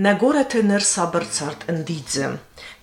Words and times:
Նագորեթե 0.00 0.60
ներսաբրցարտ 0.64 1.64
ընդիծը։ 1.70 2.28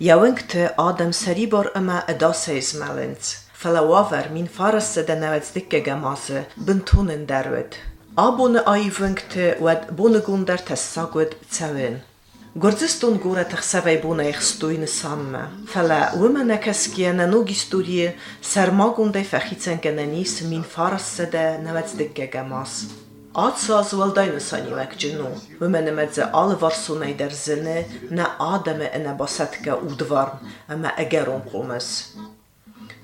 Явենք 0.06 0.42
թե 0.52 0.66
Ադամ 0.84 1.14
Սերիբոր 1.18 1.70
ըմա 1.80 1.96
դասես 2.24 2.68
մալենց։ 2.78 3.30
Ֆլավավեր 3.62 4.28
մին 4.36 4.50
ֆարսը 4.58 5.04
դնավեցդիկ 5.08 5.66
կգամասը 5.72 6.44
բնթունն 6.68 7.24
դարվետ։ 7.32 7.80
Աբոնը 8.26 8.64
այվենք 8.74 9.24
թե 9.34 9.48
ոդ 9.70 9.90
բոնը 10.02 10.22
գունդար 10.28 10.64
թսակոտ 10.70 11.34
ցավեն։ 11.58 11.98
Գործստուն 12.68 13.20
գորա 13.26 13.48
թխսավայ 13.56 13.98
բոնը 14.06 14.30
իխստույնը 14.36 14.92
սամմը։ 14.98 15.44
Ֆլա 15.74 16.00
ումանը 16.28 16.60
կասկիանա 16.68 17.30
նոգիստուրի 17.34 18.00
սարմագունդե 18.54 19.28
ֆախիցեն 19.34 19.84
կնանիս 19.90 20.38
մին 20.54 20.64
ֆարսը 20.78 21.30
դնավեցդիկ 21.34 22.18
դե 22.22 22.26
կգամասը 22.30 23.07
ացասվալդայնսանիվակջնու 23.38 25.34
մմենեմեծե 25.60 26.26
ալվարսունայ 26.40 27.10
դերզենե 27.20 27.76
նա 28.18 28.26
ադամե 28.48 28.88
ընաբասատկա 29.00 29.76
ուդվարն 29.92 30.50
ամա 30.76 30.94
էգերոն 31.04 31.44
կոմես 31.52 31.92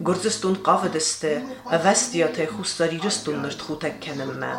գործստուն 0.09 0.57
կավը 0.65 0.89
դստե 0.97 1.33
ավեստիա 1.77 2.31
թե 2.39 2.49
խուստարիրստուն 2.55 3.39
նրդխուտեք 3.45 4.01
կենմմե 4.07 4.51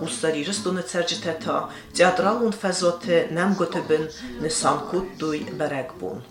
խուստարիրստունը 0.00 0.84
ցերջթե 0.94 1.34
թա 1.44 1.60
теаտրал 2.00 2.44
ուն 2.48 2.58
ֆեզոթե 2.64 3.22
нам 3.36 3.56
գոտեբն 3.60 4.06
նսամկուտ 4.46 5.16
դույ 5.22 5.40
բերակբուն 5.60 6.28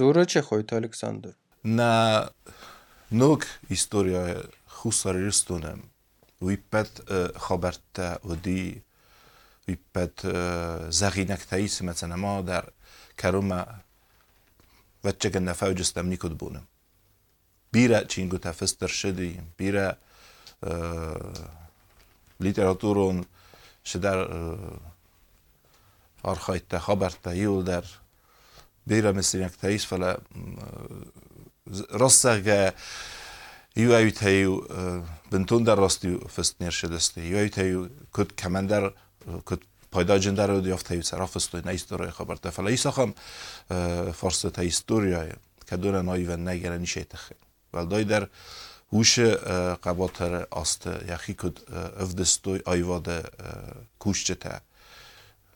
ձորը 0.00 0.28
չխոյտ 0.32 0.78
ալեքսանդր 0.80 1.34
նա 1.80 1.94
նոկ 3.20 3.50
իստորիա 3.76 4.22
խուստարիրստունը 4.80 5.74
ويبات 6.44 6.88
آه، 7.10 7.38
خبرتا 7.38 8.18
ودي 8.24 8.82
ويبات 9.68 10.20
آه، 10.24 10.90
زغينك 10.90 11.44
تايس 11.44 11.82
مثلا 11.82 12.16
ما 12.16 12.40
در 12.40 12.70
كروما 13.20 13.78
وچك 15.04 15.36
النفاو 15.36 15.72
جستمني 15.72 16.16
كد 16.16 16.38
بونم 16.38 16.64
بيرا 17.72 18.02
چينگو 18.02 18.36
تفستر 18.36 18.86
شدي 18.86 19.40
بيرا 19.58 19.96
آه، 20.64 21.32
ليتراتورون 22.40 23.24
شدر 23.84 24.18
أرخيت 26.26 26.76
خبرتا 26.76 27.32
يولدر 27.32 27.84
بيرا 28.86 29.12
مثل 29.12 29.50
تايس 29.50 29.84
فلا 29.84 30.20
رصغ 31.92 32.70
Ju 33.76 33.90
بنتون 35.30 35.62
در 35.64 35.74
راستی 35.74 36.18
فست 36.36 36.62
نرشه 36.62 36.88
دسته 36.88 37.26
یو 37.26 37.48
تیو 37.48 37.88
کد 38.12 38.36
کمندر 38.36 38.92
کد 39.44 39.58
پایدا 39.92 40.18
جندر 40.18 40.46
رو 40.46 40.60
دیافت 40.60 40.88
تیو 40.88 41.02
سرا 41.02 41.26
فستوی 41.26 41.62
نیستوری 41.64 42.10
خبر 42.10 42.36
تفلا 42.36 42.68
ایسا 42.68 42.90
خم 42.90 43.14
فارس 44.12 44.40
تا 44.40 44.62
هیستوریای 44.62 45.30
که 45.66 45.76
دونه 45.76 46.02
نایی 46.02 46.24
و 46.24 46.36
نگره 46.36 46.78
نیشه 46.78 47.04
تخیل 47.04 47.36
ول 47.72 47.86
دای 47.86 48.04
در 48.04 48.28
هوش 48.92 49.18
قباتر 49.84 50.46
است 50.56 50.88
یخی 51.08 51.34
کد 51.34 51.58
افدستوی 51.96 52.60
آیواد 52.64 53.32
کوشچه 53.98 54.34
تا 54.34 54.60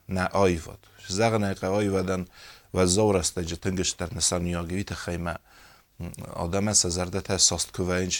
نه 0.09 0.25
آیواد. 0.25 0.79
زغنه 1.07 1.55
که 1.55 1.67
آیوادن 1.67 2.25
و 2.73 2.85
زور 2.85 3.17
است 3.17 3.39
جتنگش 3.39 3.89
در 3.89 4.13
نسان 4.15 4.41
نیاگوی 4.41 4.83
تخیمه 4.83 5.35
آدم 6.33 6.73
سزرده 6.73 7.37
ساست 7.37 7.73
کوینج 7.73 8.19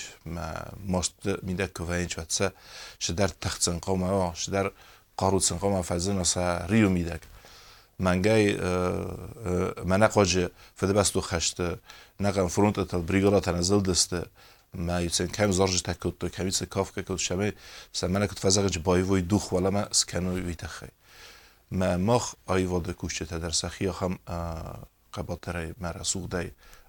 ماست 0.86 1.14
میده 1.44 1.68
کوینج 1.68 2.20
و 2.20 2.24
تسه 2.24 2.52
شدر 3.00 3.28
تخت 3.28 3.62
سنقام 3.62 4.04
ها 4.04 4.34
شدر 4.36 4.72
قارود 5.18 5.42
سنقام 5.42 5.82
فزن 5.82 6.18
اسا 6.18 6.66
ریو 6.66 6.90
میده. 6.90 7.20
منگای 8.00 8.58
منه 9.86 10.08
قاجه 10.08 10.50
فده 10.76 10.94
بستو 10.94 11.22
خشت 11.22 11.58
نقم 12.20 12.48
فرونت 12.48 12.80
تنزل 13.40 13.82
دسته 13.82 14.26
ما 14.74 15.02
یوتسن 15.02 15.28
کم 15.28 15.52
زارج 15.52 15.82
تکوت 15.82 16.20
تو 16.20 16.30
کمی 16.30 16.52
سه 16.52 16.66
کاف 16.66 16.96
که 16.96 17.04
کد 17.04 17.16
شمه 17.16 17.54
سمنه 17.94 18.28
کد 18.28 18.40
فزاقج 18.40 18.80
بایوی 18.80 19.22
دوخ 19.22 19.52
ولا 19.52 19.70
ما 19.70 19.88
سکنو 19.92 20.40
ویتخی 20.40 20.88
ما 21.72 21.98
مخ 21.98 22.34
آیواد 22.46 22.92
کوشته 22.92 23.26
در 23.26 23.52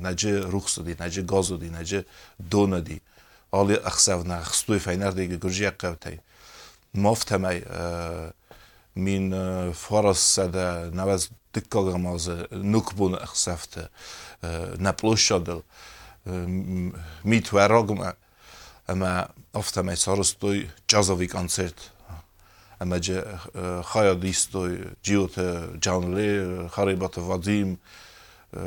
nece 0.00 0.40
ruhsudi, 0.40 0.96
nece 1.00 1.22
gazudi, 1.22 1.70
nece 1.70 2.04
donadi, 2.38 3.00
ali 3.52 3.76
axsavna, 3.84 4.42
xstui 4.42 4.78
fejnar 4.80 5.14
digi 5.14 5.36
gurji 5.38 5.70
qavtay. 5.78 6.18
Maftemay, 6.94 7.62
min 8.94 9.32
faras 9.74 10.18
sada 10.18 10.90
navaz 10.92 11.28
dikkagamaz 11.54 12.28
nukbun 12.52 13.14
axsafte, 13.14 13.88
ameđe 22.78 23.22
hajadisto, 23.84 24.68
gjiote 25.04 25.68
Gjanle, 25.82 26.68
haribat 26.74 27.18
e 27.18 27.20
vadim, 27.20 27.76
eh, 28.52 28.58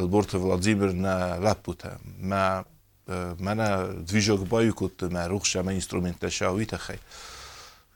elborte 0.00 0.38
Vladimir 0.38 0.94
në 0.94 1.40
lapute, 1.42 1.96
me 2.18 2.62
eh, 3.08 3.34
me 3.38 3.54
në 3.58 3.68
dvizhok 4.08 4.46
bajukut, 4.48 5.06
me 5.10 5.26
rukhsha, 5.28 5.62
me 5.62 5.74
instrument 5.74 6.20
të 6.20 6.30
shahujt 6.30 6.72
e 6.72 6.78
khej. 6.78 7.00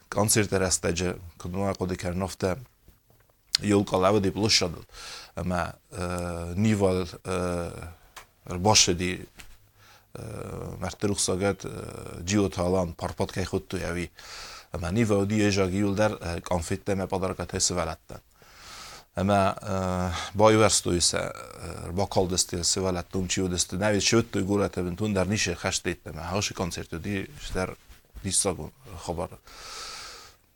Koncert 0.09 0.51
hogy 0.51 0.61
reste 0.61 0.89
eh, 0.89 0.95
gjë, 0.95 1.15
këtë 1.39 1.53
nua 1.53 1.75
këtë 1.75 1.95
i 1.95 2.03
kërë 2.03 2.21
nofte, 2.21 2.57
jol 3.63 3.85
kalave 3.89 4.21
di 4.21 4.31
plëshadë, 4.31 4.83
nival 6.57 7.07
rëbashë 8.53 8.95
di 8.97 9.15
mërtë 10.83 11.09
rukhsa 11.09 11.37
gëtë 11.41 11.71
gjiotë 12.25 12.61
halan, 12.61 12.93
parpat 12.93 13.33
kaj 13.33 13.47
këtë 13.49 13.81
javi. 13.81 14.11
اما 14.77 14.91
نیو 14.91 15.21
و 15.21 15.25
دیو 15.25 15.51
جاگیول 15.51 15.95
در 15.95 16.41
کانفیت 16.41 16.85
دمه 16.85 17.07
با 17.07 17.19
درکت 17.19 17.55
هسه 17.55 17.75
ولدتن 17.75 18.21
اما 19.17 19.55
بایو 20.35 20.63
هرستوی 20.63 21.01
سه 21.01 21.33
با 21.97 22.07
کال 22.07 22.27
دستیل 22.27 22.63
سه 22.63 22.81
ولدتون 22.81 23.29
چیو 23.29 23.49
دستی 23.49 23.77
نوید 23.77 24.01
چه 24.01 24.17
اتوی 24.17 24.43
گوله 24.43 24.69
در 25.15 25.25
نیشه 25.25 25.55
خشت 25.55 25.83
دیده 25.89 26.11
اما 26.11 26.23
هاشی 26.23 26.55
کانسرت 26.55 26.95
دی 26.95 27.23
دیش 27.23 27.49
در 27.55 27.71
دیش 28.23 28.35
ساگون 28.35 28.71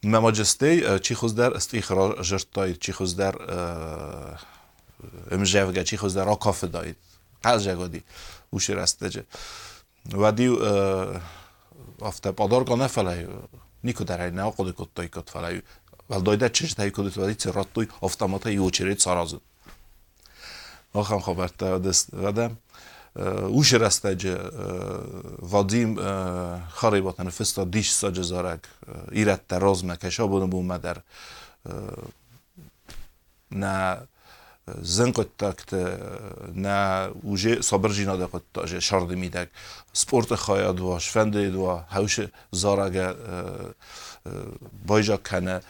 اما 0.04 0.20
مجسته 0.20 0.98
چی 0.98 1.14
خوز 1.14 1.34
در 1.34 1.54
است 1.54 1.74
ایخ 1.74 1.90
را 1.90 2.22
چی 2.80 2.92
خوز 2.92 3.16
در 3.16 3.34
ام 5.30 5.42
جاوگه 5.42 5.84
چی 5.84 5.96
خوز 5.96 6.16
در 6.16 6.24
را 6.24 6.34
کاف 6.34 6.64
دایید 6.64 6.96
قل 7.42 7.58
جاگه 7.58 7.88
دی 7.88 8.02
اوشی 8.50 8.74
رست 8.74 9.04
دجه. 9.04 9.24
و 10.12 10.32
دیو 10.32 10.56
никуда 13.82 14.30
не 14.30 14.42
око 14.42 14.64
декот 14.64 14.90
тој 14.94 15.08
кот 15.08 15.30
фалај. 15.30 15.62
Вал 16.08 16.22
дојде 16.22 16.50
чеш 16.50 16.74
тај 16.74 16.90
кот 16.90 17.14
тоа 17.14 17.28
дице 17.28 17.50
роттуј 17.50 17.90
автомата 18.00 18.50
и 18.50 18.58
учерет 18.58 19.00
саразу. 19.00 19.42
Ахам 20.94 21.20
хабарта 21.20 21.78
дес 21.78 22.08
гадам. 22.12 22.58
Уш 23.14 23.72
растаҷа 23.72 24.50
Вадим 25.38 25.96
хариботан 26.74 27.30
фиста 27.30 27.66
диш 27.66 27.92
саҷа 27.92 28.22
зарак 28.22 28.68
иратта 29.12 29.60
розма 29.60 29.96
каша 29.96 30.26
буна 30.26 30.46
бума 30.46 30.78
дар 30.78 31.02
на 33.50 34.06
زن 34.81 35.11
قد 35.11 35.75
نه 36.55 37.09
وجه 37.23 37.61
صبر 37.61 37.89
جینا 37.89 38.17
ده 38.17 38.25
قد 38.25 38.41
تاجه 38.53 38.79
شرد 38.79 39.11
میدک 39.11 39.49
سپورت 39.93 40.35
خواهد 40.35 40.79
و 40.79 40.99
شفند 40.99 41.35
و 41.35 41.81
هوش 41.89 42.19
زارگ 42.51 43.15
بایجا 44.87 45.17
کنه 45.17 45.61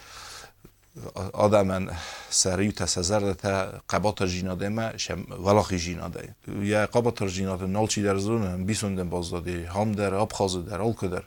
آدم 1.33 1.87
سریع 2.29 2.71
تسزر 2.71 3.33
تا 3.33 3.81
قبات 3.89 4.23
جیناده 4.23 4.69
ما 4.69 4.97
شم 4.97 5.25
ولاخی 5.45 5.79
جیناده 5.79 6.35
یا 6.47 6.85
قبات 6.85 7.23
جیناده 7.23 7.65
نالچی 7.65 8.01
در 8.03 8.17
زون 8.17 8.43
هم 8.43 8.65
بیسوندن 8.65 9.09
باز 9.09 9.29
داده 9.29 9.69
هم 9.69 9.91
در 9.91 10.13
آب 10.13 10.31
خازه 10.31 10.61
در 10.61 10.81
آلکو 10.81 11.07
در 11.07 11.23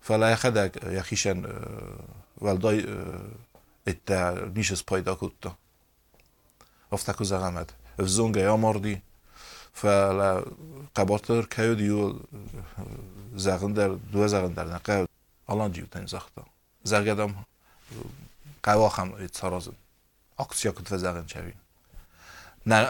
فلا 0.00 0.30
یخدک 0.30 0.72
یخیشن 0.92 1.44
ولدای 2.40 2.84
ات 3.86 4.10
نیشس 4.56 4.82
پایدا 4.82 5.18
کتا 5.20 5.56
افتکو 6.91 7.23
زغمت 7.23 7.69
افزونگه 7.99 8.41
یا 8.41 8.57
مردی 8.57 9.01
فلا 9.73 10.43
قباتر 10.95 11.41
کیو 11.41 11.75
دیو 11.75 12.13
زغن 13.35 13.73
در 13.73 13.87
دو 13.87 14.27
زغن 14.27 14.53
در 14.53 14.63
نقه. 14.63 15.07
الان 15.49 15.71
جیو 15.71 15.85
تن 15.85 16.05
زختا. 16.05 16.43
زرگدم 16.83 17.35
قوا 18.63 18.89
هم 18.89 19.13
ایت 19.13 19.37
سارازن 19.37 19.75
اکسیا 20.39 20.71
کت 20.71 20.97
زغن 20.97 21.25
چوین. 21.25 21.53
نه 22.65 22.87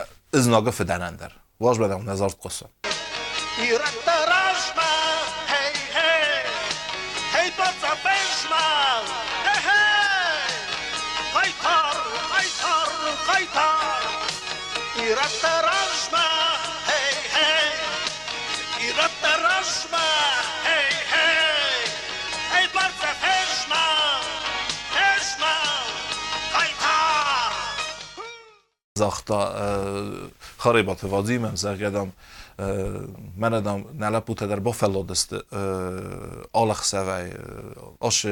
ایرت 15.09 15.45
رشمل 15.45 16.59
هی 16.87 17.09
هی 17.35 17.69
ایرت 18.79 19.23
رشمل 19.23 19.99
هی 20.65 20.89
هی 21.13 21.37
ای 22.57 22.67
برز 22.75 23.01
پشمل 23.21 24.21
پشمل 24.93 25.89
قیتار 26.53 27.53
زاختا 28.97 29.41
خريبات 30.57 30.97
فاضيمة 31.05 31.55
زاگدام 31.55 32.11
من 33.37 33.53
ادم 33.53 33.85
نلا 33.99 34.19
پوته 34.19 34.47
در 34.47 34.59
بافلو 34.59 35.03
دست 35.03 35.35
آلخ 36.53 36.83
سوی 36.83 37.31
آش 37.99 38.27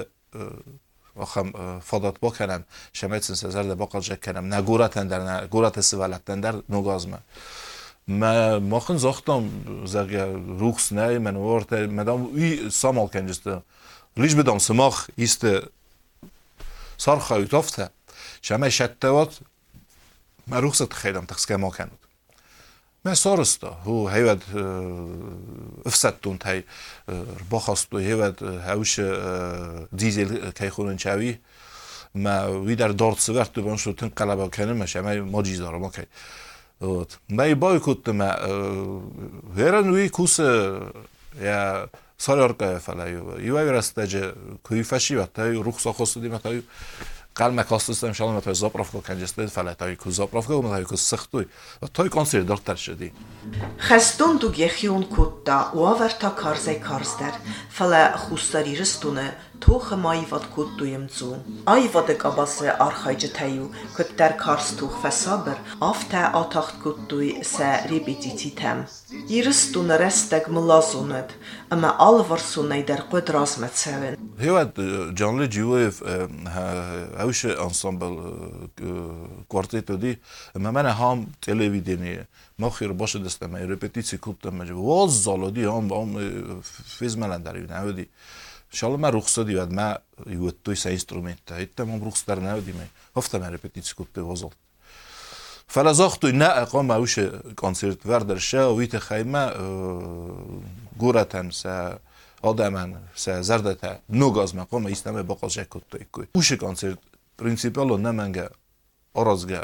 آخم 1.16 1.80
فادات 1.80 2.19
بکنم 2.22 2.63
شمیتسن 2.94 3.34
سزر 3.34 3.63
ده 3.63 3.75
باقل 3.75 4.00
جک 4.00 4.24
کنم 4.24 4.54
نه 4.54 4.62
گورتن 4.62 5.08
در 5.08 5.19
نه 5.19 5.48
گورت 5.48 5.81
سوالتن 5.81 6.42
در 6.42 6.56
نگاز 6.69 7.08
من 7.08 7.19
ما 8.08 8.60
ماخن 8.60 8.98
زاختم 8.98 9.50
زاگه 9.86 10.25
روخس 10.34 10.94
نه 10.94 11.19
من 11.19 11.36
ورت 11.36 11.74
مدام 11.74 12.36
ای 12.36 12.69
سامال 12.69 13.08
کنجسته 13.08 13.62
لیش 14.18 14.36
بدم 14.36 14.58
سماخ 14.58 15.08
ایست 15.18 15.48
صرخة 16.98 17.38
يتوفتا 17.38 17.90
شما 18.42 18.69
شتوات 18.69 19.40
ما 20.48 20.60
رخصة 20.60 20.90
خيدم 20.92 21.25
تخسكا 21.25 21.58
ما 21.58 21.69
كانت 21.69 21.92
ما 23.06 23.14
صارستا 23.14 23.69
هو 23.85 24.08
هيود 24.08 24.43
افسدتون 25.87 26.38
تاي 26.38 26.64
باخستو 27.50 27.99
هيود 27.99 28.43
هاوش 28.43 29.00
ديزل 29.93 30.50
كيخونن 30.50 30.99
شاوي 30.99 31.38
ما 32.14 32.47
وی 32.47 32.75
در 32.75 32.91
دارت 32.91 33.19
سوارت 33.19 33.53
تو 33.55 33.62
بانشو 33.62 33.93
تن 33.93 34.08
قلبا 34.08 34.49
کنه 34.49 34.73
ما 34.73 34.87
شما 34.87 35.14
ما 35.14 35.43
جیز 35.43 35.61
دارم 35.61 35.85
اوکی 35.85 36.03
ما 37.31 37.43
ای 37.43 37.55
بای 37.55 37.81
کت 37.82 38.08
ما 38.08 38.31
کوس 40.09 40.38
یا 41.41 41.88
Szararka 42.19 42.79
felejő. 42.81 43.23
Jó 43.38 43.56
evrestage 43.56 44.32
Կարմե 47.37 47.65
կոստուստեմ 47.69 48.15
շալում 48.17 48.38
թե 48.47 48.53
զոպրովկո 48.56 49.00
կանջեստես 49.06 49.56
ֆալատայիք 49.56 50.05
ու 50.09 50.12
զոպրովկո 50.17 50.61
մտայիք 50.67 50.93
ու 50.97 51.00
սխտույ։ 51.03 51.44
Թոյ 51.97 52.12
կոնսեր 52.15 52.47
դորտար 52.49 52.81
շդի։ 52.81 53.09
Խստուն 53.87 54.41
դու 54.41 54.50
գեխի 54.56 54.88
ուն 54.97 55.05
կուտտա 55.12 55.59
ու 55.77 55.85
ավարտա 55.93 56.31
քարզե 56.41 56.77
քարստեր։ 56.87 57.37
Ֆալա 57.77 58.03
խուստարի 58.25 58.75
ռստունը 58.81 59.27
թուխը 59.62 59.98
մայվատ 60.02 60.46
կուտտույմ 60.56 61.04
ծու։ 61.16 61.36
Այ 61.72 61.84
վադը 61.94 62.16
կաբասը 62.22 62.75
արխայջը 62.86 63.30
թեյու, 63.38 63.68
կտտեր 63.98 64.36
կարզ 64.42 64.69
թուխ 64.80 64.96
ֆեսաբր, 65.04 65.62
ավ 65.88 66.04
թե 66.12 66.24
աթախտ 66.42 66.80
կուտտույ 66.86 67.30
սե 67.52 67.69
ռիբիծիցի 67.92 68.52
թեմ։ 68.62 68.84
Իրստունը 69.38 69.98
ռեստեգ 70.02 70.50
մլազունըդ, 70.58 71.36
ըմը 71.75 71.92
ալվարսունը 72.08 72.80
դեր 72.92 73.04
կոդ 73.12 73.31
ռազմեցևեն։ 73.38 74.19
Հեվատ 74.42 74.80
Ջանլի 75.22 75.48
ջյուև 75.56 76.00
հաուշը 77.22 77.56
անսամբլ 77.66 78.16
կվարտետը 78.81 79.98
դի, 80.02 80.13
մեմենը 80.66 80.96
համ 81.02 81.25
տելևիդենի 81.46 82.16
ماخیر 82.62 82.92
باشه 82.92 83.19
دستم 83.19 83.56
رپتیسی 83.56 84.18
کوبتم 84.18 84.56
مجه 84.56 84.74
واز 84.74 85.24
زالادی 85.24 85.63
هم 85.63 85.94
هم 85.94 86.62
فیز 86.86 87.18
ملن 87.18 87.42
در 87.44 87.58
ان 88.76 88.78
شاء 88.78 88.90
الله 88.90 89.00
من 89.00 89.19
رخصه 89.19 89.43
دي 89.43 89.55
بعد 89.55 89.73
ما 89.73 89.99
يوتويس 90.26 90.87
انسترومنت 90.87 91.52
هيت 91.52 91.70
تمام 91.76 92.05
رخص 92.05 92.25
در 92.25 92.40
نه 92.40 92.61
دی 92.61 92.73
هفت 93.17 93.37
ما 93.37 93.49
من 93.49 93.55
رپتیتس 93.55 93.93
کوت 93.93 94.19
وزل 94.19 94.49
فلا 95.69 95.93
زاختو 95.93 96.28
نه 96.28 96.44
اقام 96.44 96.87
ما 96.87 96.96
وش 96.96 97.20
کنسرت 97.56 98.06
وردر 98.06 98.38
شا 98.38 98.75
ویت 98.75 98.99
خیمه 98.99 99.38
آه، 99.38 100.61
گورتن 100.99 101.50
سه 101.50 101.99
آدمن 102.43 102.96
سه 103.14 103.43
زردت 103.43 104.00
نوگاز 104.11 104.55
مقام 104.55 104.87
ایستمه 104.87 105.23
باقاشه 105.23 105.67
کت 105.70 105.82
توی 105.90 106.05
کوی 106.12 106.26
وش 106.34 106.52
کنسرت 106.52 106.99
پرینسیپالو 107.38 107.96
نمنگه 107.96 108.50
آرازگه 109.14 109.61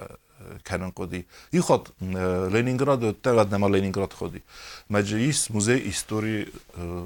канан 0.65 0.93
коди 0.93 1.27
и 1.53 1.59
ход 1.59 1.93
ленинград 2.01 3.21
тагад 3.23 3.51
нама 3.51 3.69
ленинград 3.69 4.13
ходи 4.15 4.43
маҷис 4.89 5.51
музеи 5.51 5.89
истори 5.89 6.53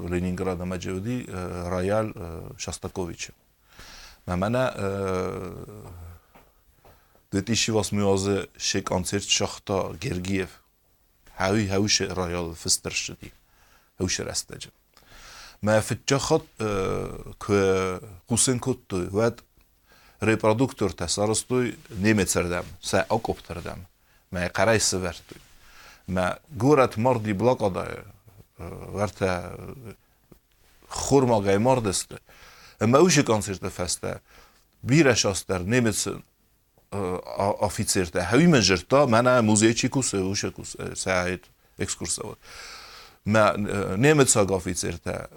ленинграда 0.09 0.65
маҷоди 0.65 1.25
роял 1.69 2.13
шастакович 2.57 3.31
намана 4.25 4.73
детиши 7.31 7.71
вас 7.71 7.91
мюазе 7.91 8.47
ше 8.57 8.81
концерт 8.81 9.27
шахта 9.27 9.93
гергиев 10.01 10.49
ҳави 11.39 11.67
ҳавише 11.73 12.05
роял 12.13 12.53
фистер 12.53 12.93
шуди 12.93 13.31
ҳавише 13.99 14.23
растаҷа 14.23 14.69
ма 15.61 15.81
фиҷа 15.81 16.19
ход 16.19 16.45
ку 17.43 17.53
хусен 18.27 18.59
кутду 18.59 19.09
вад 19.11 19.43
reproduktor 20.18 20.94
tesarostui 20.94 21.78
Németszerdem, 21.98 22.64
se 22.82 23.04
akopterdem, 23.08 23.86
mely 24.28 24.50
karajszövertui. 24.50 25.40
Me 26.04 26.38
górat 26.48 26.96
mardi 26.96 27.32
blakadaj, 27.32 28.02
verte 28.92 29.50
xurmagai 30.88 31.56
mardeszte. 31.56 32.18
Me 32.78 33.00
usi 33.00 33.22
koncerte 33.22 33.70
feste, 33.70 34.20
bíres 34.80 35.24
aster 35.24 35.64
Németszön 35.64 36.24
oficirte. 37.58 38.24
Ha 38.24 38.36
ümenžerta, 38.36 39.06
mene 39.06 39.40
muzejči 39.40 39.88
kuse, 39.88 40.16
uše 40.16 40.50
kuse, 40.50 40.94
se 40.94 41.12
hajt 41.12 41.44
ekskursovat. 41.76 42.36
Me 43.22 43.52
Németszag 43.96 44.50
oficirte. 44.50 45.28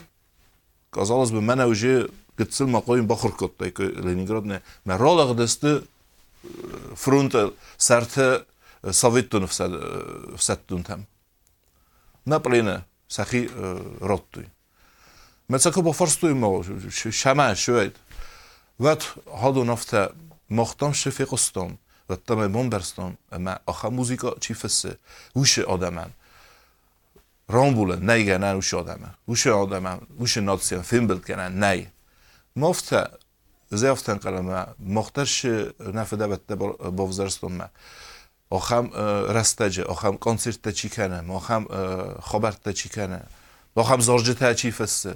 Казалось 0.89 1.31
бы, 1.31 1.41
мене 1.41 1.65
уже 1.65 2.07
گذشتن 2.40 2.64
ما 2.64 2.80
قوی 2.80 3.02
بخور 3.02 3.30
کرد 3.40 3.50
تا 3.58 3.64
اینکه 3.64 3.82
لینینگراد 3.82 4.46
نه 4.46 4.60
مرال 4.86 5.18
اقدست 5.20 5.62
فرونت 6.96 7.52
سرت 7.78 8.46
سویتون 8.90 9.46
فسات 9.46 10.60
دن 10.68 10.82
تام 10.82 11.06
نپلینه 12.26 12.82
سخی 13.08 13.48
رود 14.00 14.22
توی 14.32 14.44
متأسفانه 15.50 15.84
با 15.84 15.92
فرض 15.92 16.16
توی 16.16 16.32
ما 16.32 16.64
شما 17.12 17.54
شوید 17.54 17.96
وقت 18.80 19.02
هدو 19.42 19.64
نفت 19.64 19.90
مختم 20.50 20.92
شفی 20.92 21.24
قسطم 21.24 21.78
و 22.08 22.16
تمام 22.16 22.52
بمبرستم 22.52 23.16
اما 23.32 23.56
آخر 23.66 23.88
موسیقی 23.88 24.30
چی 24.40 24.54
فسه 24.54 24.96
وش 25.36 25.58
آدمان 25.58 26.10
رامبله 27.48 27.96
نیگه 28.14 28.38
نه 28.38 28.54
وش 28.54 28.74
آدمان 28.74 29.14
وش 29.28 29.46
آدمان 29.46 30.00
وش 30.20 30.36
ناتیان 30.36 30.82
فیلم 30.82 31.06
بذکنن 31.06 31.64
نی 31.64 31.86
بلد 32.56 32.62
نه 32.62 32.68
مفته 32.68 33.08
زیافتن 33.70 34.14
قلمه 34.14 34.66
مخترش 34.78 35.44
نفده 35.80 36.26
بته 36.26 36.56
بوزرستون 36.90 37.52
ما 37.52 37.68
آخم 38.50 38.90
رستجه 39.30 39.84
آخم 39.84 40.16
کنسرت 40.16 40.68
چی 40.68 40.88
کنه 40.88 41.32
آخم 41.32 41.64
خبرت 42.22 42.70
چی 42.70 42.88
کنه 42.88 43.22
آخم 43.74 44.00
زارجه 44.00 44.54
چی 44.54 44.70
فسته 44.70 45.14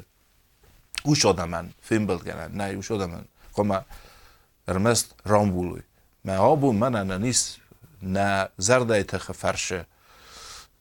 اوش 1.04 1.26
آدمن 1.26 1.70
فیلم 1.82 2.06
بلگنن 2.06 2.52
نه 2.54 2.64
اوش 2.64 2.90
آدمن 2.90 3.24
خب 3.52 3.82
ارمست 4.68 5.14
رامبولوی 5.26 5.82
ما 6.24 6.36
آبو 6.36 6.72
من 6.72 6.94
انا 6.94 7.18
نیست 7.18 7.56
نه 8.02 8.48
زرده 8.58 9.02
تخ 9.02 9.32
فرشه 9.32 9.86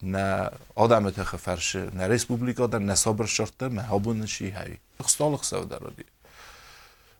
نه 0.03 0.49
آدم 0.75 1.09
تخ 1.09 1.35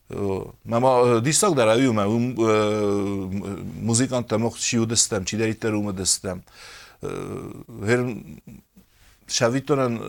мама 0.10 1.22
дисак 1.22 1.56
даравиум 1.56 2.36
музиканта 3.82 4.38
мох 4.38 4.58
шиу 4.58 4.86
дистем 4.86 5.26
чи 5.26 5.38
дари 5.38 5.54
терума 5.54 5.94
дистем 5.94 6.44
ҳер 7.02 8.24
шавитонен 9.28 10.02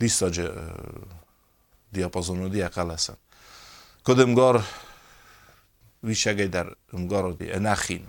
disa 0.00 0.30
që 0.30 0.46
diapazon 1.92 2.44
në 2.44 2.50
dia 2.54 2.70
kala 2.70 2.96
sen. 2.98 3.18
Këdë 4.06 4.26
mgar, 4.32 4.60
vishe 6.02 6.34
gajder, 6.34 6.72
mgar 6.96 7.32
odi, 7.32 7.50
e 7.50 7.60
në 7.60 7.72
akhin. 7.72 8.06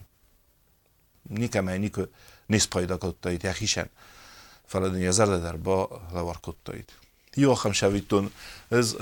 Nika 1.29 1.61
me 1.61 1.77
nikë 1.79 2.07
nispajda 2.51 2.97
këtë 3.01 3.19
të 3.21 3.35
jtë, 3.35 3.49
ja 3.49 3.55
khishen, 3.55 3.91
faladin 4.67 5.03
jazar 5.03 5.29
dhe 5.31 5.41
ez 8.71 8.95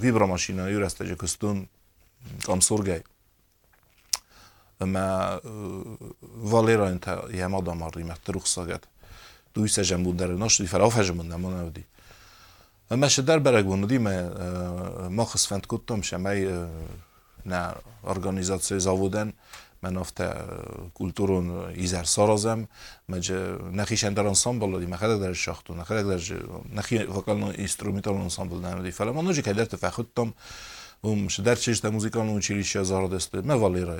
vibra 0.00 0.26
mashina, 0.28 0.68
ju 0.68 0.80
reste 0.80 1.04
kam 2.44 2.60
surgaj. 2.60 3.02
اما 4.80 5.40
ولی 6.52 6.74
را 6.74 6.88
این 6.88 6.98
تا 6.98 7.30
یه 7.32 7.46
ما 7.46 7.60
دامری 7.60 8.02
مدت 8.02 8.30
رخ 8.30 8.46
صعد 8.46 8.86
دوی 9.54 9.68
سه 9.68 9.84
جنبود 9.84 10.16
در 10.16 10.26
نشدی 10.26 10.66
فراو 10.66 10.90
فجمن 10.90 11.28
نمونه 11.28 11.62
ودی 11.62 11.84
اما 12.90 13.08
شد 13.08 13.24
در 13.24 13.38
برگ 13.38 13.66
بودی 13.66 13.98
ما 13.98 14.28
ما 15.08 15.24
خس 15.24 15.46
فنت 15.46 15.66
کردم 15.66 16.00
شما 16.00 16.34
ی 16.34 16.66
ن 17.46 17.72
ارگانیزاسیون 18.04 18.80
زاودن 18.80 19.32
من 19.82 19.96
افت 19.96 20.22
کulturون 20.94 21.50
ایزر 21.50 22.04
سرازم 22.04 22.68
مج 23.08 23.32
نخیشند 23.72 24.16
در 24.16 24.26
انسامبل 24.26 24.80
دی 24.80 24.86
مخدا 24.86 25.18
در 25.18 25.32
شاختو 25.32 25.74
نخدا 25.74 26.02
در 26.02 26.20
نخی 26.72 26.98
وکال 26.98 27.38
نو 27.38 27.46
اینسترومنتال 27.46 28.14
انسامبل 28.14 28.60
دارم 28.60 28.82
دی 28.82 28.90
فلان 28.90 29.14
منو 29.14 29.32
چه 29.32 29.42
کدتر 29.42 29.64
تفخوتم 29.64 30.34
و 31.04 31.08
مش 31.08 31.40
در 31.40 31.54
چیش 31.54 31.80
تا 31.80 31.90
موسیقی 31.90 32.20
آنون 32.20 32.40
چیلیشی 32.40 32.78
از 32.78 32.90
آرده 32.92 33.16
است. 33.16 33.34
من 33.34 33.58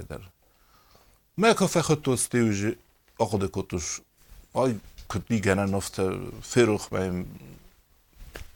در. 0.09 0.21
ما 1.39 1.53
كفا 1.53 1.81
خطو 1.81 2.15
استيوج 2.15 2.75
أقد 3.21 3.45
كتوش 3.45 4.01
أي 4.57 4.77
كنت 5.09 5.33
جانا 5.33 5.65
نفت 5.67 6.03
فروخ 6.43 6.93
ما 6.93 7.25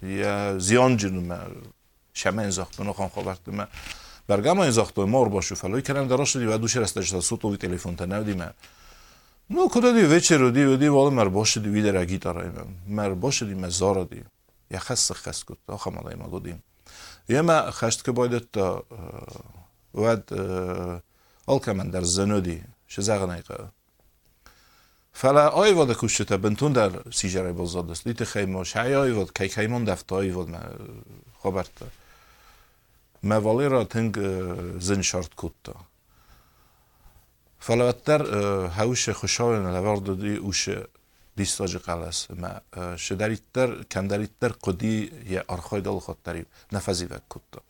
یا 0.02 0.58
زیان 0.58 0.96
جنو 0.96 1.20
ما 1.20 1.48
شمه 2.14 2.48
زاختو 2.50 2.84
نخوام 2.84 3.08
خبرت 3.08 3.48
ما 3.48 3.66
برگم 4.28 4.60
این 4.60 4.70
زاختو 4.70 5.06
مار 5.06 5.28
باشو 5.28 5.54
فلوی 5.54 5.82
کردم 5.82 6.08
دراش 6.08 6.36
دی 6.36 6.46
و 6.46 6.58
دوش 6.58 6.76
رسته 6.76 7.02
شده 7.02 7.20
سوتو 7.20 7.50
وی 7.50 7.56
تلفن 7.56 7.96
تا 7.96 8.04
نودی 8.04 8.34
ما 8.34 8.50
نو 9.50 9.68
کدا 9.68 9.92
دی 9.92 10.04
وچر 10.16 10.50
دی 10.50 10.64
و 10.64 10.76
دی 10.76 10.88
والا 10.88 11.10
مر 11.10 11.28
باشه 11.28 11.60
دی 11.60 11.68
ویدر 11.68 12.04
گیتار 12.04 12.66
مر 12.88 13.14
باشه 13.14 13.46
دی 13.46 13.54
مزار 13.54 14.04
دی 14.04 14.24
یا 14.70 14.78
خس 14.78 15.12
خس 15.12 15.44
کت 15.44 15.58
آخه 15.66 15.90
ما 15.90 16.28
گودیم 16.28 16.62
یه 17.28 17.40
ما 17.40 17.70
خشت 17.70 18.04
که 18.04 18.12
باید 18.12 18.50
تا 18.52 18.84
ود 19.94 20.24
alkamen 21.46 21.92
der 21.92 22.04
zönödi, 23.00 23.42
شزغنيقة 23.42 23.70
فلا 25.12 25.64
ايواد 25.64 25.92
كوشتا 25.92 26.36
بنتون 26.36 26.72
در 26.72 27.02
سيجاري 27.10 27.52
بزادس 27.52 28.06
ليت 28.06 28.22
خيمو 28.22 28.64
شعي 28.64 28.96
ايواد 28.96 29.30
كي 29.30 29.48
خيمون 29.48 29.84
دفت 29.84 30.12
ايواد 30.12 30.48
ما 30.48 30.76
خبرت 31.44 31.82
ما 33.22 33.36
واليرا 33.36 33.82
تنگ 33.82 34.18
زن 34.78 35.02
شارت 35.02 35.34
كوتا 35.34 35.74
فلا 37.60 37.84
وتر 37.84 38.26
هاوش 38.68 39.10
خوشاوين 39.10 39.72
لورد 39.72 40.20
دي 40.20 40.38
اوش 40.38 40.70
دیستاج 41.36 41.76
قلس 41.76 42.28
ما 42.30 42.60
شدریتر 42.96 43.82
کندریتر 43.82 44.52
قدی 44.52 45.12
یه 45.26 45.44
ارخای 45.50 45.80
دل 45.80 45.98
خاطری 45.98 46.44
نفذی 46.72 47.04
و 47.04 47.18
کتا 47.30 47.60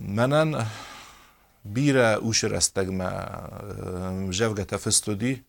منن 0.00 0.66
bira 1.64 2.18
ushir 2.20 2.54
astagma 2.54 3.10
javgata 4.30 4.78
festudi 4.78 5.42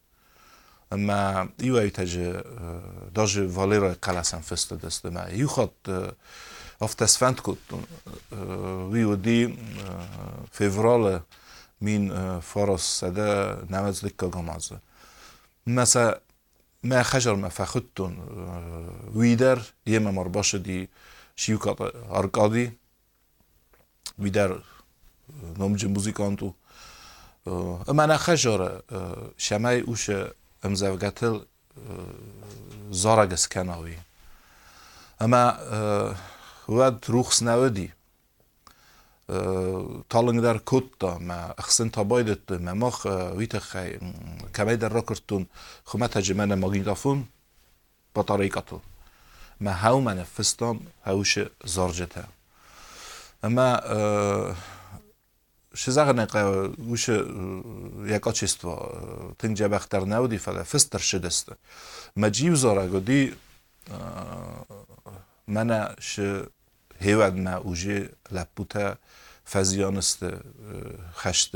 ma 0.91 1.47
iwa 1.57 1.83
itaj 1.83 2.11
doje 3.11 3.47
valera 3.47 3.95
kalasan 3.95 4.41
festodest 4.41 5.03
ma 5.11 5.25
yuxot 5.31 5.89
oftas 6.79 7.17
fantkut 7.17 7.59
vi 8.91 9.05
udi 9.05 9.39
fevrol 10.51 11.21
min 11.79 12.11
foros 12.41 12.85
sada 12.99 13.57
namazlik 13.69 14.15
kagomaz 14.17 14.73
masa 15.65 16.19
ما 16.83 17.03
خجر 17.03 17.35
ما 17.35 17.49
فاخدتن 17.49 18.17
ويدر 19.15 19.61
يما 19.87 20.11
مرباشة 20.11 20.57
دي 20.57 20.89
شيوكا 21.35 21.75
أرقادي 22.11 22.73
ويدر 24.19 24.63
nome 25.59 25.77
de 25.81 25.87
muzikantu 25.95 26.49
ئەمانە 27.87 28.17
خەژۆرە 28.25 28.71
شەمای 29.45 29.79
وشە 29.91 30.19
ئەم 30.63 30.73
زەوگەتل 30.81 31.35
زۆرە 33.01 33.25
گەسکەنەوەی 33.31 33.99
ئەمە 35.21 35.43
وا 36.75 36.87
روخسنەوەدی 37.13 37.89
تاڵنگدار 40.11 40.57
کۆتتا 40.69 41.11
مە 41.27 41.39
ئەخسن 41.59 41.89
تابایدت 41.95 42.43
مەمەخ 42.67 42.97
ویتە 43.39 43.59
کەمەی 44.55 44.77
دەڕۆکردون 44.83 45.43
خمە 45.89 46.07
تەجمەە 46.13 46.45
با 46.61 47.15
بەتەڕی 48.15 48.51
ما 49.63 49.71
هاو 49.71 50.01
من 50.01 50.23
فستان 50.23 50.79
هەوشە 51.07 51.45
زۆرجەتە 51.75 52.23
ئەمە 53.43 53.69
شیزا 55.75 56.11
نه 56.11 56.25
قا 56.25 56.41
او 56.77 56.95
شیز 56.95 57.17
یک 58.05 58.27
اوچство 58.27 58.73
تنج 59.39 59.63
بابختار 59.63 60.05
ناودی 60.05 60.37
فاستر 60.37 60.97
شیداست 60.99 61.51
مجیو 62.15 62.55
زارا 62.55 62.87
گودی 62.87 63.33
انا 65.47 65.79
شیز 65.99 66.43
هیواد 66.99 67.35
نا 67.45 67.55
اوژ 67.57 67.83
لا 68.31 68.45
پوتر 68.55 68.95
فازیاناست 69.45 70.19
خشت 71.21 71.51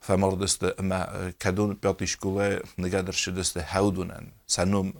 فامور 0.00 0.34
داست 0.40 0.62
اما 0.80 1.00
کادون 1.42 1.74
پارتیکول 1.74 2.58
نگادر 2.78 3.12
شیداست 3.12 3.56
هاودونن 3.56 4.24
سانوم 4.46 4.92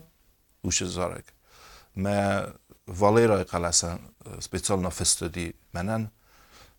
ووش 0.63 0.83
زارک 0.83 1.25
ما 1.95 2.43
والیرای 2.87 3.43
قلاسان 3.43 3.99
اسپتسیالنا 4.37 4.89
فاستودی 4.89 5.53
منن 5.73 6.11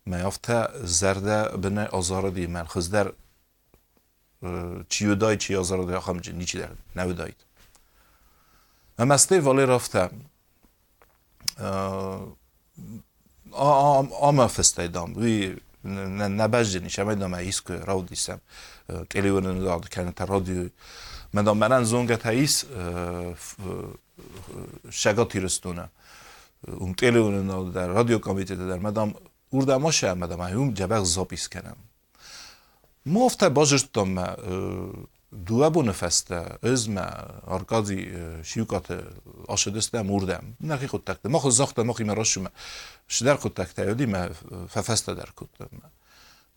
میافته 0.05 0.67
زرده 0.83 1.57
بنه 1.57 1.85
آزار 1.85 2.29
دی 2.29 2.47
من 2.47 2.65
خز 2.65 2.89
در 2.89 3.13
چیو 4.89 5.15
دای 5.15 5.37
چی 5.37 5.55
آزار 5.55 5.85
دی 5.85 5.93
آخام 5.93 6.17
جن 6.19 6.35
نیچی 6.35 6.57
در 6.59 6.69
نو 6.95 7.13
داید 7.13 7.35
اما 8.99 9.13
استه 9.13 9.39
والی 9.39 9.65
رفته. 9.65 10.09
آما 13.51 14.47
فسته 14.47 14.87
دام. 14.87 15.13
وی 15.17 15.55
نبج 15.85 16.67
جنی 16.71 16.89
شما 16.89 17.13
دام 17.13 17.33
ایس 17.33 17.61
که 17.61 17.73
راو 17.73 18.03
دیسم 18.05 18.41
تلیون 19.09 19.59
داد 19.59 19.89
کنه 19.89 20.11
تا 20.11 20.23
رادیو. 20.23 20.69
من 21.33 21.43
دام 21.43 21.57
منن 21.57 21.83
زونگت 21.83 22.25
ایس 22.25 22.65
شگا 24.89 25.25
تیرستونه. 25.25 25.89
اون 26.67 26.93
تلیون 26.93 27.71
در 27.71 27.87
رادیو 27.87 28.19
کامیته 28.19 28.55
در. 28.55 28.79
مدام 28.79 29.15
اردما 29.53 29.91
شه 29.91 30.07
امده 30.07 30.35
من 30.35 30.49
هم 30.49 30.73
جبه 30.73 30.95
اغزا 30.95 31.23
کنم 31.25 31.75
ما 33.05 33.25
افته 33.25 33.49
باجرد 33.49 33.91
دام 33.91 34.35
دوه 35.45 35.69
بو 35.69 35.81
نفسته 35.83 36.57
از 36.63 36.89
ما 36.89 37.01
ارکادی 37.47 38.11
شیوکات 38.43 39.03
آشدسته 39.47 39.99
هم 39.99 40.11
ارده 40.11 40.37
هم 40.37 40.57
نکی 40.61 40.87
خود 40.87 41.03
تکته 41.03 41.29
ما 41.29 41.39
خود 41.39 41.51
زاخته 41.51 41.83
ما 41.83 41.93
خیم 41.93 42.11
راش 42.11 42.33
شما 42.33 42.49
شدر 43.09 43.35
خود 43.35 43.53
تکته 43.53 43.85
یا 43.85 43.93
دیم 43.93 44.27
ففسته 44.67 45.13
در 45.13 45.29
کود 45.35 45.49
دام 45.59 45.69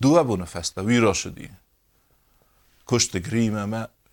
دوه 0.00 0.22
بو 0.22 0.36
نفسته 0.36 0.82
وی 0.82 0.98
راشدی 0.98 1.50
کشت 2.86 3.34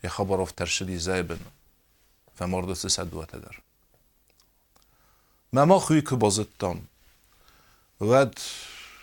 ی 0.03 0.09
خبر 0.09 0.41
افتر 0.41 0.65
شدی 0.65 0.97
زای 0.97 1.23
بنا 1.23 1.51
فمارد 2.35 2.73
سه 2.73 3.07
ما 5.53 5.65
ما 5.65 5.79
خوی 5.79 6.01
که 6.01 6.15
بازد 6.15 6.47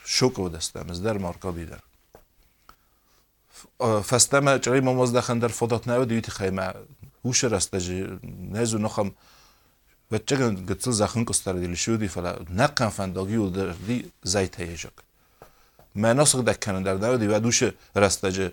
شوک 0.04 0.38
و 0.38 0.49
دستم 0.49 0.87
از 0.90 1.02
در 1.02 1.19
مارکا 1.19 1.52
بیدر 1.52 1.80
فستم 3.80 4.59
جای 4.59 4.80
ما 4.80 4.92
ماز 4.92 5.12
دخن 5.12 5.38
در 5.38 5.49
فضات 5.49 5.88
نو 5.88 6.04
دیوتی 6.04 6.30
خیمه. 6.30 6.73
هوش 7.25 7.45
رسته 7.45 7.78
نزو 8.52 8.78
نخم. 8.78 9.12
و 10.12 10.19
چگن 10.19 10.54
گتسل 10.54 10.90
زخن 10.90 11.25
کستر 11.25 11.52
دیل 11.52 11.75
شودی 11.75 12.09
فلا. 12.09 12.37
نقن 12.54 12.88
فنداگی 12.88 13.37
و 13.37 13.50
در 13.50 13.73
دی 13.73 14.12
زیت 14.23 14.61
هیجک 14.61 14.92
ما 15.95 16.12
ناسق 16.12 16.40
دکنن 16.45 16.83
در 16.83 16.95
نو 16.95 17.16
دی 17.16 17.26
و 17.26 17.38
دوش 17.38 17.62
رسته 17.97 18.52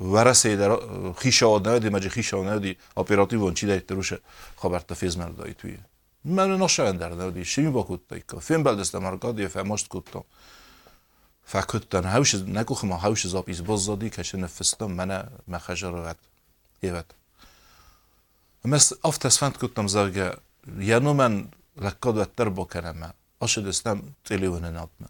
ورسه 0.00 0.56
در 0.56 0.78
خیش 1.12 1.42
آنه 1.42 1.90
مجه 1.90 2.08
خیش 2.08 2.34
آنه 2.34 2.58
دی 2.58 2.76
اپراتیو 2.96 3.42
اون 3.42 3.54
چی 3.54 3.66
دایت 3.66 3.92
روشه 3.92 4.18
خبر 4.56 4.78
تفیز 4.78 5.18
من 5.18 5.32
دایی 5.32 5.54
توی 5.54 5.76
من 6.24 6.56
نشان 6.56 6.96
در 6.96 7.08
نودی 7.08 7.44
شیمی 7.44 7.70
با 7.70 7.82
کود 7.82 8.00
تایکا 8.08 8.38
فیلم 8.38 8.62
بلدستم 8.62 9.04
ارکادی 9.04 9.48
فهماشت 9.48 9.88
کودتم 9.88 10.24
فکتن 11.44 12.04
هاوش 12.04 12.34
نکوخ 12.34 12.84
ما 12.84 12.96
هاوش 12.96 13.26
زاب 13.26 13.44
ایز 13.46 13.64
باز 13.64 13.84
زادی 13.84 14.10
کش 14.10 14.34
نفستم 14.34 14.86
من 14.86 15.28
مخجر 15.48 15.94
وقت 15.94 16.16
یوت 16.82 17.10
مس 18.64 18.92
افت 19.04 19.26
اسفند 19.26 19.58
کودتم 19.58 19.86
زرگه 19.86 20.32
یانو 20.78 21.12
من 21.12 21.48
لکاد 21.76 22.16
و 22.18 22.24
تر 22.24 22.48
با 22.48 22.64
کنم 22.64 23.14
آشد 23.40 23.66
استم 23.66 24.02
تلیونه 24.24 24.70
ناتم 24.70 25.08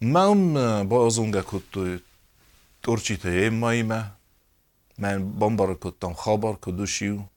من 0.00 0.88
با 0.88 1.06
ازونگه 1.06 1.42
کود 1.42 2.02
určite 2.86 3.46
imajme, 3.46 4.04
men 4.98 5.40
bombarkodtam 5.40 6.14
habar 6.14 6.56
kodushiu. 6.60 7.16
من 7.16 7.24
استی 7.24 7.33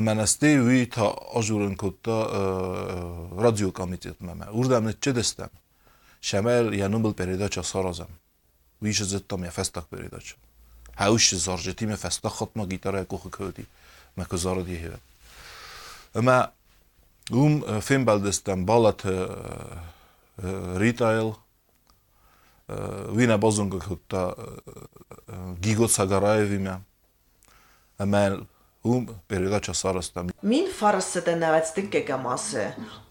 Менасте 0.00 0.60
уи 0.60 0.86
та 0.86 1.14
ажурен 1.34 1.76
котта 1.76 2.26
радио 3.38 3.72
комитет 3.72 4.20
меме. 4.20 4.46
Урдам 4.52 4.92
че 5.00 5.12
дестем. 5.12 5.48
Шамел 6.20 6.72
я 6.72 6.88
нумбл 6.88 7.12
передача 7.12 7.62
саразам. 7.62 8.08
Уиш 8.82 9.02
зеттам 9.02 9.44
я 9.44 9.50
фестак 9.50 9.86
передача. 9.86 10.36
Хауш 10.96 11.32
заржети 11.34 11.86
ме 11.86 11.96
фестак 11.96 12.32
хатма 12.32 12.66
гитара 12.66 13.04
кох 13.04 13.30
коди. 13.30 13.66
Ме 14.16 14.24
козара 14.24 14.62
ди 14.62 14.76
хе. 14.76 14.92
Ма 16.20 16.50
ум 17.30 17.80
фем 17.80 18.04
балдестам 18.04 18.64
балат 18.64 19.06
ритайл 20.38 21.36
вина 22.68 23.38
базунга 23.38 23.78
котта 23.78 24.34
гигот 25.58 25.92
сагараевиме. 25.92 26.80
Амел 27.98 28.46
ում 28.83 29.05
передача 29.31 29.71
сарастам 29.71 30.29
Մին 30.43 30.65
ֆարսը 30.75 31.21
դնավեց 31.23 31.69
դկեգամասը 31.77 32.63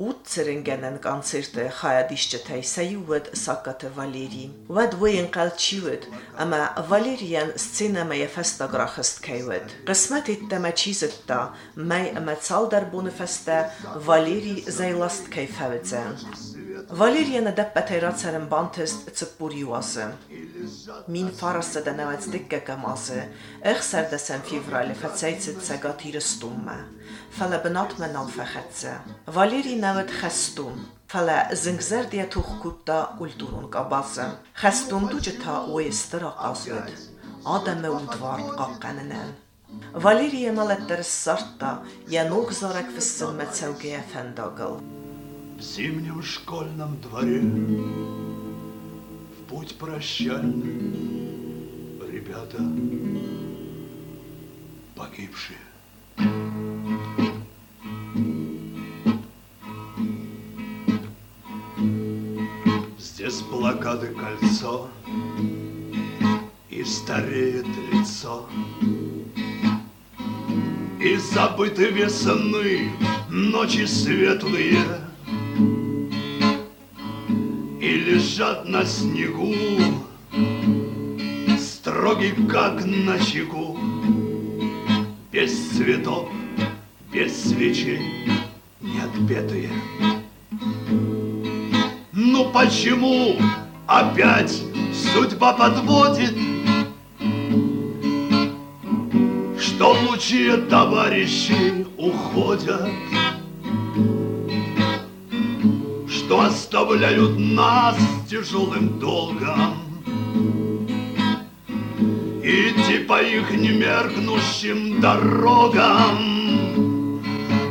ուծերենգենեն 0.04 0.98
կոնցերտը 1.06 1.64
հայադիշճը 1.78 2.40
թայսայուդ 2.48 3.30
սակատը 3.42 3.92
վալերի 3.96 4.44
վad 4.78 4.98
վեն 5.00 5.30
կալչիուդ 5.36 6.04
ամա 6.44 6.60
վալերիան 6.92 7.54
սցենամա 7.56 8.20
եֆեստագրախստ 8.20 9.22
կայուդ 9.28 9.76
qismet 9.88 10.28
itteme 10.36 10.74
çizetta 10.82 11.40
mey 11.92 12.12
emetsal 12.20 12.68
der 12.76 12.90
bonifeste 12.92 13.62
Valeri 14.10 14.58
Zeylasտ 14.80 15.32
keyfevitsen 15.32 16.20
Վալերիանը 16.87 17.51
դեպպեթերացերն 17.51 18.43
բանթեստ 18.47 19.09
ծպուրի 19.19 19.63
ուասը։ 19.67 20.03
Մին 21.11 21.31
ֆարասը 21.35 21.81
դնավեց 21.83 22.27
դիկկը 22.35 22.59
կամասը, 22.69 23.17
եղ 23.71 23.81
սերդեսեն 23.87 24.45
ֆիվրալի 24.47 24.95
ֆացայցը 25.01 25.55
ցագաթիրը 25.67 26.21
ստումը։ 26.23 26.77
Ֆալը 27.39 27.59
բնատ 27.65 27.95
մենան 28.03 28.31
ֆախեցը։ 28.37 28.93
Վալերի 29.35 29.75
նավդ 29.83 30.13
խստում, 30.21 30.77
ֆալը 31.11 31.37
զնգզեր 31.67 32.07
դիա 32.15 32.27
թուխ 32.37 32.53
կուտա 32.63 32.99
ուլտուրուն 33.27 33.67
կաբասը։ 33.75 34.27
Խստում 34.63 35.09
դու 35.11 35.23
ջթա 35.27 35.57
ուեստրա 35.75 36.31
ասուդ։ 36.51 36.93
Ադամը 37.57 37.91
ուդվար 37.97 38.45
կապկաննեն։ 38.61 39.35
Վալերիը 40.07 40.51
մալետտեր 40.55 41.03
սարտա, 41.11 41.73
յանուկ 42.15 42.55
զորակ 42.61 42.93
վսսում 42.95 43.41
մեծավգեյա 43.43 44.05
ֆենդագլ։ 44.13 44.96
В 45.57 45.59
зимнем 45.59 46.21
школьном 46.21 47.01
дворе. 47.01 47.41
В 47.41 49.49
путь 49.49 49.75
прощальный 49.79 50.93
Ребята 52.11 52.61
погибшие. 54.95 55.57
Здесь 62.99 63.41
блокады 63.41 64.13
кольцо 64.13 64.87
И 66.69 66.83
стареет 66.83 67.65
лицо. 67.91 68.47
И 71.01 71.15
забыты 71.15 71.89
весны 71.89 72.91
Ночи 73.31 73.85
светлые 73.85 75.06
лежат 78.37 78.67
на 78.69 78.85
снегу 78.85 79.53
Строгий, 81.59 82.33
как 82.47 82.85
на 82.85 83.19
чеку 83.19 83.79
Без 85.31 85.69
цветов, 85.69 86.29
без 87.11 87.49
свечей 87.49 87.99
Не 88.79 88.99
отпетые. 88.99 89.71
Ну 92.11 92.51
почему 92.51 93.37
опять 93.87 94.61
судьба 94.93 95.53
подводит? 95.53 96.37
Что 99.59 99.97
лучшие 100.07 100.57
товарищи 100.57 101.87
уходят 101.97 102.87
Что 106.27 106.41
оставляют 106.41 107.39
нас 107.39 107.95
тяжелым 108.29 108.99
долгом. 108.99 109.77
Идти 112.43 112.97
по 113.05 113.21
их 113.23 113.49
немеркнущим 113.51 114.99
дорогам. 114.99 116.17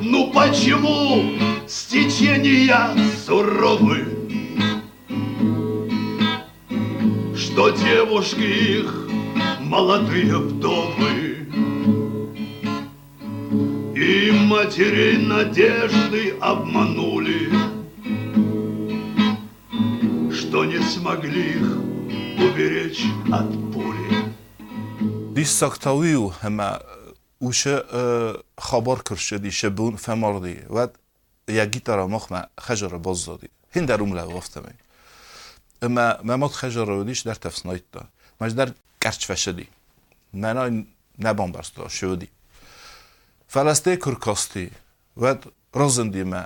Ну 0.01 0.33
почему 0.33 1.35
стечения 1.69 2.97
суровы? 3.27 4.07
Что 7.37 7.69
девушки 7.69 8.81
их 8.81 9.07
молодые 9.61 10.35
вдовы? 10.35 11.47
И 13.95 14.31
матерей 14.31 15.19
надежды 15.19 16.35
обманули 16.41 17.26
не 20.66 20.80
смогли 20.80 21.54
их 21.54 21.68
уберечь 22.46 23.06
от 23.32 23.52
пули 23.72 24.34
دیس 25.36 25.50
ساکتاویو 25.60 26.28
همه 26.30 26.80
اوشه 27.40 27.84
خبر 28.58 28.96
کرشدی 28.96 29.52
شبون 29.52 29.96
فماردی 29.96 30.60
و 30.70 30.88
یا 31.48 31.66
گیتارا 31.66 32.08
مخمه 32.08 32.44
خجر 32.60 32.88
باز 32.88 33.26
دادی 33.26 33.50
هین 33.72 33.86
در 33.86 34.00
اومله 34.02 34.24
وفتمه 34.24 34.74
اما 35.82 36.16
ممات 36.24 36.52
خجر 36.52 36.90
ودیش 36.90 37.20
در 37.20 37.36
تفسنایت 37.36 37.84
دا 37.92 38.02
مج 38.42 38.56
در 38.56 38.72
گرچ 39.02 39.26
فشدی 39.26 39.68
منا 40.34 40.84
نبان 41.20 41.52
برستا 41.52 41.88
شودی 41.88 42.28
فلسته 43.48 43.98
کرکاستی 43.98 44.72
و 45.18 45.36
رازندی 45.74 46.24
ما 46.24 46.44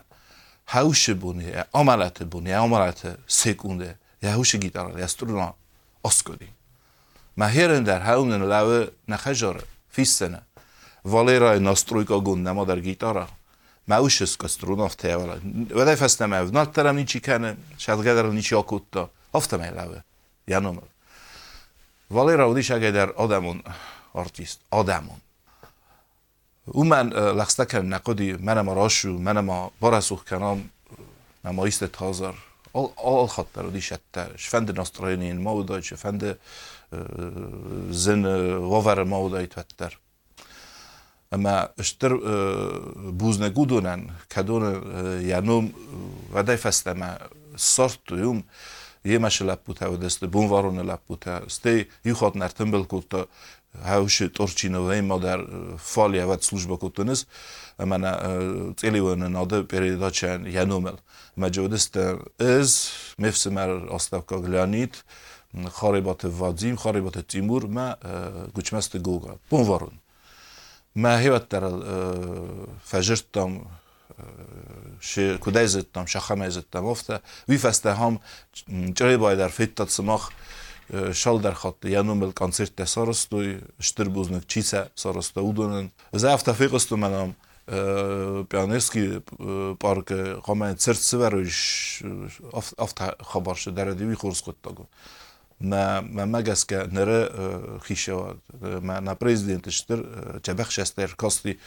هاوش 0.68 1.10
بونی 1.10 1.52
عملت 1.74 2.24
بونی 2.24 2.52
عملت 2.52 3.18
سکونده 3.28 3.96
Jeg 4.21 4.33
har 4.33 4.45
ikke 4.45 4.59
gitarer, 4.67 4.99
jeg 4.99 5.11
struner 5.11 5.55
oskodi. 6.05 6.49
Ma 7.37 7.49
heren 7.49 7.85
der 7.85 8.05
haunen 8.05 8.45
lave 8.49 8.91
na 9.07 9.17
khajar 9.17 9.63
fissene. 9.89 10.43
Valera 11.05 11.59
na 11.59 11.75
strujka 11.75 12.19
gunna 12.21 12.55
ma 12.55 12.65
dar 12.65 12.81
gitara. 12.85 13.27
Ma 13.87 14.01
ushes 14.01 14.37
ka 14.37 14.49
strunov 14.49 14.97
tevala. 14.97 15.39
Vedai 15.73 15.97
fast 15.97 16.21
nem 16.21 16.37
ev. 16.37 16.53
Na 16.53 16.67
terem 16.67 16.97
nici 16.97 17.21
kene, 17.21 17.57
shad 17.79 18.03
gadar 18.05 18.29
nici 18.33 18.55
akutta. 18.55 19.09
Ofta 19.33 19.59
me 19.59 19.71
lave. 19.71 20.03
Janom. 20.47 20.81
Valera 22.11 22.47
odi 22.49 22.63
shagedar 22.63 23.15
adamon 23.17 23.63
artist. 24.15 24.61
Adamon. 24.71 25.21
او 26.75 26.85
من 26.85 27.09
لخصتکن 27.11 27.85
نقدی 27.85 28.33
منم 28.33 28.71
راشو 28.71 29.19
منم 29.19 29.71
برسوخ 29.83 30.25
کنم 30.25 30.69
نمایست 31.45 31.85
تازر 31.85 32.35
alhatnar, 32.73 33.71
když 33.71 33.93
és 34.35 34.49
fende 34.49 34.73
Fende 34.73 34.73
nastrojený 34.73 35.31
és 35.79 35.93
fende 35.97 36.39
zin 37.91 38.23
vavar 38.69 39.05
maudajt 39.05 39.55
vetter. 39.55 39.99
Ama 41.31 41.71
iştir 41.79 42.11
buzne 43.13 43.51
gudunen, 43.51 44.11
kadun 44.29 44.83
yanum 45.23 45.71
vaday 46.33 46.57
festeme 46.57 47.19
sortuyum, 47.57 48.43
jemesi 49.05 49.45
lapputa, 49.45 49.89
de 49.97 50.11
ste 50.11 50.27
bunvarone 50.27 50.83
lapputa, 50.83 51.43
ste 51.47 51.87
juhatner 52.05 52.51
tümbelkulta, 52.51 53.27
ჰავში 53.79 54.31
ტორჩინოვე 54.35 54.99
მოდარ 55.07 55.41
ფალიავად 55.79 56.43
служба 56.43 56.77
კუტუნის 56.83 57.25
მана 57.79 58.13
წელივენ 58.81 59.31
ნოდე 59.31 59.63
პერიოდაჩან 59.71 60.49
იანომელ 60.51 60.99
მაჯოდესტ 61.39 61.95
ეს 62.43 62.71
მევსმარ 63.23 63.71
остапка 63.95 64.43
გლანით 64.43 65.01
ხარიბატე 65.55 66.29
ვაძიმ 66.35 66.77
ხარიბატე 66.83 67.23
ტიმურ 67.31 67.71
მა 67.71 67.87
გუჩმასტე 68.59 68.99
გოგა 69.07 69.39
ბონვარონ 69.51 69.97
ма 70.99 71.13
ჰევატარ 71.23 71.65
ფაჟერტამ 72.91 73.53
შე 75.01 75.39
კუდაიზეთთან 75.41 76.05
შახამაიზეთთან 76.11 76.83
მოფთა 76.85 77.17
ვიფასთა 77.49 77.93
ჰომ 77.97 78.15
ჭრებაიდარ 78.99 79.55
ფეთთაცმახ 79.55 80.23
шалдар 81.13 81.55
хатты 81.55 81.91
янумел 81.91 82.33
концертте 82.33 82.87
сарыстой 82.87 83.63
штырбузник 83.79 84.47
чисе 84.47 84.91
сарыста 84.95 85.43
удонен 85.43 85.93
завта 86.13 86.55
фикосту 86.55 86.97
менам 86.97 87.37
пионерский 87.67 89.21
парк 89.77 90.11
хаман 90.45 90.77
церцверыш 90.77 92.03
авта 92.79 93.17
хабарш 93.21 93.67
дарадиви 93.67 94.15
хорскоттагу 94.15 94.89
на 95.61 96.01
на 96.03 96.27
магаске 96.27 96.87
нере 96.91 97.31
хишева 97.87 98.39
на 98.51 99.15
президент 99.15 99.71
штыр 99.71 100.41
чабах 100.43 100.71
шастер 100.73 101.15
кости 101.15 101.61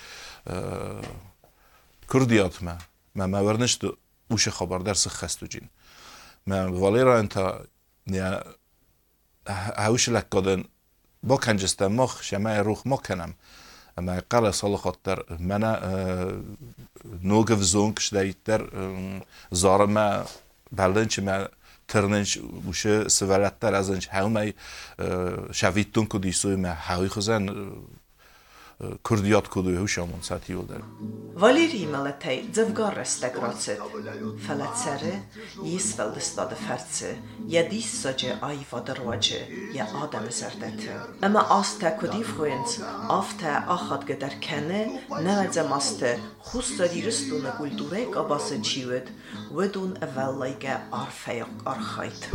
курдиятма 2.08 2.82
ма 3.14 3.28
ма 3.28 3.42
вернешту 3.42 3.98
уше 4.30 4.52
хабардар 4.52 4.98
сыхастуджин 4.98 5.70
ма 6.46 6.68
валера 6.70 7.20
анта 7.20 7.66
haushilik 9.46 10.30
kodan 10.30 10.64
bokanjisdan 11.24 11.92
moh 12.00 12.14
shamay 12.22 12.64
ruh 12.64 12.82
mokanam 12.86 13.34
ma 14.02 14.22
qala 14.32 14.52
salihotlar 14.54 15.20
mana 15.40 15.72
noga 17.22 17.56
vzonk 17.56 18.00
shdaitlar 18.00 18.62
zorima 19.52 20.26
balinch 20.72 21.20
ma 21.28 21.36
tirninch 21.88 22.34
o'sha 22.70 23.10
sivaratlar 23.18 23.74
azinch 23.82 24.08
havmay 24.16 24.50
shavittun 25.60 26.06
kudisuy 26.12 26.56
ma 26.58 26.72
hawi 26.88 27.10
xuzan 27.16 27.44
քրդիատքուդու 29.10 29.78
հուշամոնցատիոդեր 29.82 30.88
հա 30.88 31.13
Վալերիի 31.34 31.86
մալաթայ 31.89 32.34
ձվգարը 32.56 33.04
ստեգրացետ 33.10 33.80
ֆալացերը 34.46 35.13
ես 35.65 35.88
վալստադը 35.98 36.58
ֆերցը 36.62 37.10
յադիս 37.54 37.88
սոջե 38.04 38.36
այ 38.50 38.60
վադրոջե 38.69 39.39
յա 39.80 39.88
ադամը 40.04 40.36
սերդեթը 40.39 41.00
ըմա 41.30 41.43
աստա 41.58 41.93
կուդի 42.04 42.22
ֆրուենս 42.30 42.78
ավտա 43.17 43.58
ախատ 43.78 44.08
գդար 44.13 44.39
քանը 44.46 44.82
նավաձա 45.30 45.67
մաստը 45.74 46.15
խուստա 46.54 46.89
դիրստունը 46.93 47.58
կուլտուրե 47.60 48.08
կաբասը 48.17 48.63
չիվետ 48.69 49.13
վեդուն 49.58 49.93
վալլայկա 50.19 50.82
արֆայ 51.02 51.39
արխայտ 51.74 52.30